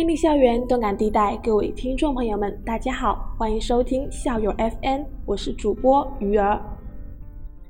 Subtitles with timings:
[0.00, 6.58] 魅力校园，动感地带，各位听众朋友们，大家好，欢迎收听校友 FM，我是主播鱼儿。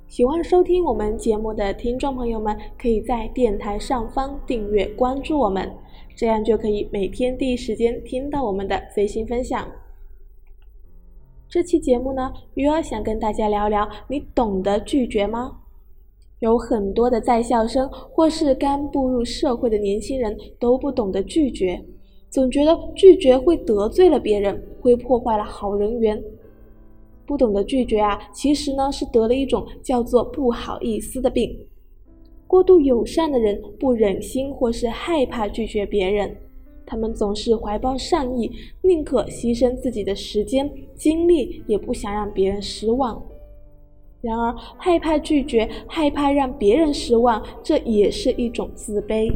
[0.07, 5.69] 喜欢收听我们节目的听众朋友们，可以在电台上方订阅关注我们，
[6.14, 9.69] 这样就可以每天第一时间听到我们的最新分享。
[11.49, 15.57] 这期节目呢，鱼儿想跟大家聊聊，你懂得拒绝吗？
[16.39, 21.85] 有很多的在校生或是刚步入社会的年轻人都不懂得拒绝，
[22.30, 26.22] 总觉得拒绝会得罪了别人，会破坏了好人缘。
[27.26, 31.56] 不懂得拒绝啊，其实呢是得了一种叫做不好意思的病。
[32.47, 36.36] 过度友善的人不忍心或是害怕拒绝别人，
[36.84, 38.50] 他们总是怀抱善意，
[38.83, 43.20] 宁可牺牲自己的时间精力，也不想让别人失望。
[44.20, 49.33] 然而，害怕拒绝，害怕让别人失望，这也是一种自卑。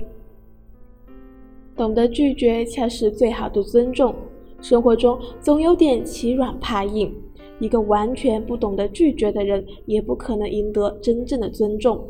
[1.76, 4.14] 懂得拒绝，才是最好的尊重。
[4.60, 7.14] 生活中总有点欺软怕硬，
[7.58, 12.02] 一个完全不懂得拒绝的人，也不可能赢得真正的尊重。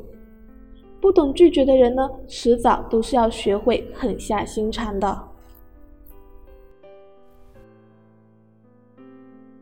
[1.01, 5.29] 不懂拒绝的人呢，迟早都是要学会狠下心肠的。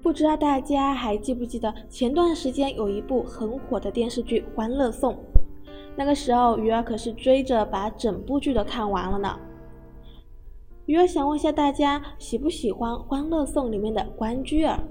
[0.02, 5.14] 不知道大家还记不记得前段时间有一部很火的电视剧《欢乐颂》，
[5.96, 9.38] 那个时候鱼儿可是追着把整部剧都看完了呢。
[10.86, 14.82] 鱼儿想问下大家，喜不喜欢《欢乐颂》里面的关雎尔？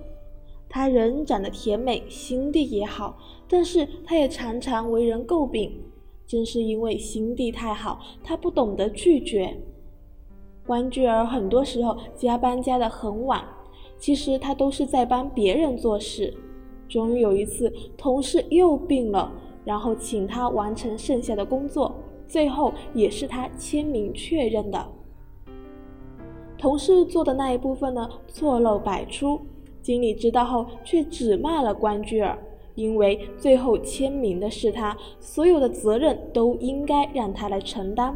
[0.69, 3.17] 她人长得甜美，心地也好，
[3.49, 5.69] 但是她也常常为人诟病。
[6.25, 9.53] 正是因为心地太好，她不懂得拒绝。
[10.65, 13.43] 关雎尔很多时候加班加的很晚。
[13.97, 16.33] 其实他都是在帮别人做事。
[16.87, 19.31] 终于有一次，同事又病了，
[19.63, 21.93] 然后请他完成剩下的工作，
[22.27, 24.89] 最后也是他签名确认的。
[26.61, 29.41] 同事做的那一部分呢，错漏百出。
[29.81, 32.37] 经理知道后，却只骂了关雎尔，
[32.75, 38.15] 因为最后签名的是他，所有的责任都应该让他来承担。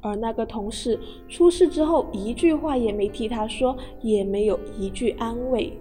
[0.00, 5.72] 而那个同事出事之后，一句话也没替他说，也没有一句安慰。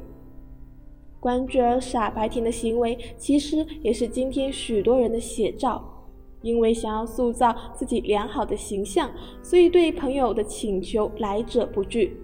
[1.20, 5.84] 关雎尔傻白甜的行为，其实也是今天许多人的写照。
[6.44, 9.10] 因为想要塑造自己良好的形象，
[9.42, 12.16] 所以对朋友的请求来者不拒。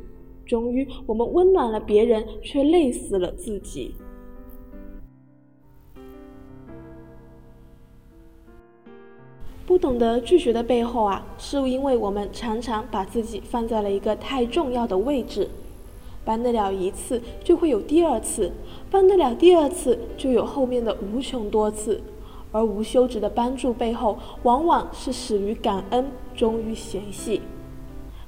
[0.45, 3.95] 终于，我们温暖了别人，却累死了自己。
[9.65, 15.47] 不懂得拒绝的背后啊，是因为我们常常把自己放在了一个太重要的位置，
[16.25, 18.51] 帮得了一次就会有第二次，
[18.89, 22.01] 帮得了第二次就有后面的无穷多次，
[22.51, 27.41] 而无休止的帮助背后，往往是始于感恩，终于嫌隙。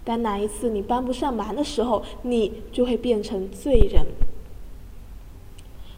[0.03, 4.05] 当哪一次你帮不上忙的时候，你就会变成罪人。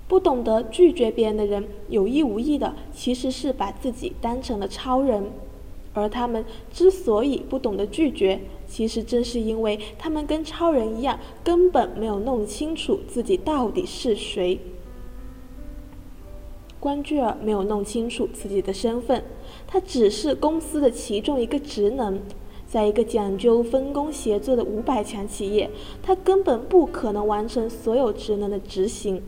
[0.08, 5.32] 不懂得拒绝别人的人，有意无意的其实是把自己当成了超人，
[5.94, 14.60] 而他们之所以不懂得拒绝，其实正是因为他们跟超人一样，根本没有弄清楚自己到底是谁。
[16.84, 19.24] 关雎尔没有弄清楚自己的身份，
[19.66, 22.20] 他只是公司的其中一个职能，
[22.68, 25.70] 在一个讲究分工协作的五百强企业，
[26.02, 29.24] 他根本不可能完成所有职能的执行。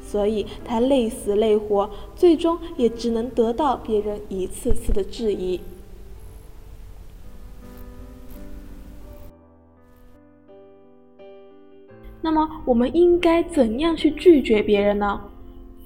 [0.00, 5.60] 所以他累死累活，最终也只能得到别人一次次的质疑。
[12.22, 15.20] 那么，我们应该怎样去拒绝别人呢？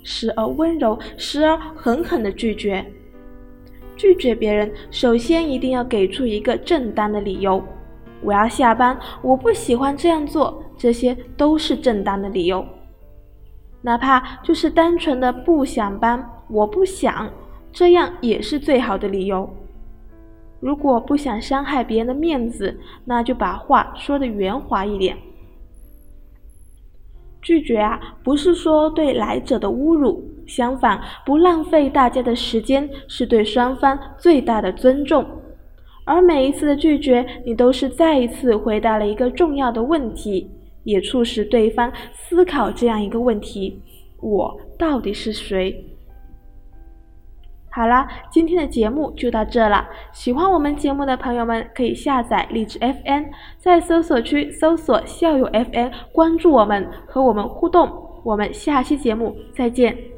[0.09, 2.83] 时而温柔，时而狠狠的拒绝。
[3.95, 7.63] 拒绝别人，首先一定要给出一个正当的理由。
[8.23, 12.65] 我要下班，我不喜欢这样做，这些都是正当的理由。
[13.83, 17.31] 哪怕就是单纯的不想搬，我不想，
[17.71, 19.49] 这样也是最好的理由。
[20.59, 25.19] 如果不想伤害别人的面子，那就把话说的圆滑一点。
[27.49, 35.25] 拒绝啊，不是说对来者的侮辱，相反，不浪费大家的时间，是对双方最大的尊重。
[36.05, 40.51] 而每一次的拒绝，你都是再一次回答了一个重要的问题。
[40.85, 43.81] 也促使对方思考这样一个问题：
[44.21, 45.87] 我到底是谁？
[47.71, 49.87] 好啦，今天的节目就到这了。
[50.13, 53.25] 喜欢我们节目的朋友们，可以下载荔枝 FM，
[53.57, 57.89] 在搜索区搜索校友 FM，关注我们，和我们互动。
[58.25, 60.18] 我们下期节目再见。